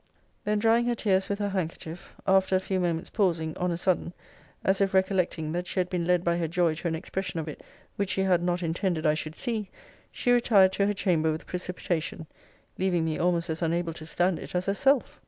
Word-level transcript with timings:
Then 0.45 0.57
drying 0.57 0.87
her 0.87 0.95
tears 0.95 1.29
with 1.29 1.37
her 1.37 1.49
handkerchief, 1.49 2.11
after 2.25 2.55
a 2.55 2.59
few 2.59 2.79
moments 2.79 3.11
pausing, 3.11 3.55
on 3.57 3.69
a 3.69 3.77
sudden, 3.77 4.13
as 4.63 4.81
if 4.81 4.95
recollecting 4.95 5.51
that 5.51 5.67
she 5.67 5.79
had 5.79 5.91
been 5.91 6.05
led 6.05 6.23
by 6.23 6.37
her 6.37 6.47
joy 6.47 6.73
to 6.73 6.87
an 6.87 6.95
expression 6.95 7.39
of 7.39 7.47
it 7.47 7.61
which 7.97 8.09
she 8.09 8.21
had 8.21 8.41
not 8.41 8.63
intended 8.63 9.05
I 9.05 9.13
should 9.13 9.35
see, 9.35 9.69
she 10.11 10.31
retired 10.31 10.73
to 10.73 10.87
her 10.87 10.95
chamber 10.95 11.31
with 11.31 11.45
precipitation; 11.45 12.25
leaving 12.79 13.05
me 13.05 13.19
almost 13.19 13.47
as 13.51 13.61
unable 13.61 13.93
to 13.93 14.07
stand 14.07 14.39
it 14.39 14.55
as 14.55 14.65
herself. 14.65 15.19